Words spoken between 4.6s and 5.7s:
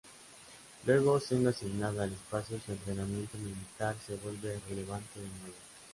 relevante de nuevo.